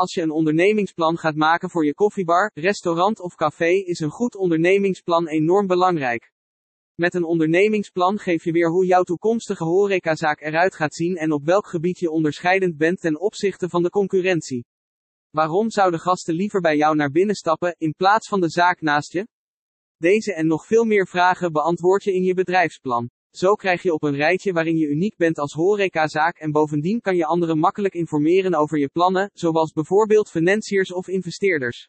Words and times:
Als 0.00 0.14
je 0.14 0.22
een 0.22 0.30
ondernemingsplan 0.30 1.18
gaat 1.18 1.34
maken 1.34 1.70
voor 1.70 1.84
je 1.84 1.94
koffiebar, 1.94 2.50
restaurant 2.54 3.20
of 3.20 3.34
café, 3.34 3.68
is 3.68 4.00
een 4.00 4.10
goed 4.10 4.36
ondernemingsplan 4.36 5.28
enorm 5.28 5.66
belangrijk. 5.66 6.32
Met 6.94 7.14
een 7.14 7.24
ondernemingsplan 7.24 8.18
geef 8.18 8.44
je 8.44 8.52
weer 8.52 8.70
hoe 8.70 8.86
jouw 8.86 9.02
toekomstige 9.02 9.64
horecazaak 9.64 10.40
eruit 10.40 10.74
gaat 10.74 10.94
zien 10.94 11.16
en 11.16 11.32
op 11.32 11.44
welk 11.44 11.66
gebied 11.66 11.98
je 11.98 12.10
onderscheidend 12.10 12.76
bent 12.76 13.00
ten 13.00 13.20
opzichte 13.20 13.68
van 13.68 13.82
de 13.82 13.90
concurrentie. 13.90 14.64
Waarom 15.30 15.70
zouden 15.70 16.00
gasten 16.00 16.34
liever 16.34 16.60
bij 16.60 16.76
jou 16.76 16.96
naar 16.96 17.10
binnen 17.10 17.34
stappen, 17.34 17.74
in 17.78 17.94
plaats 17.96 18.28
van 18.28 18.40
de 18.40 18.50
zaak 18.50 18.80
naast 18.80 19.12
je? 19.12 19.26
Deze 19.96 20.34
en 20.34 20.46
nog 20.46 20.66
veel 20.66 20.84
meer 20.84 21.06
vragen 21.06 21.52
beantwoord 21.52 22.04
je 22.04 22.14
in 22.14 22.22
je 22.22 22.34
bedrijfsplan. 22.34 23.10
Zo 23.30 23.54
krijg 23.54 23.82
je 23.82 23.92
op 23.92 24.02
een 24.02 24.16
rijtje 24.16 24.52
waarin 24.52 24.76
je 24.76 24.86
uniek 24.86 25.16
bent 25.16 25.38
als 25.38 25.52
horecazaak 25.52 26.38
en 26.38 26.50
bovendien 26.50 27.00
kan 27.00 27.16
je 27.16 27.26
anderen 27.26 27.58
makkelijk 27.58 27.94
informeren 27.94 28.54
over 28.54 28.78
je 28.78 28.88
plannen, 28.88 29.30
zoals 29.32 29.72
bijvoorbeeld 29.72 30.30
financiers 30.30 30.92
of 30.92 31.08
investeerders. 31.08 31.88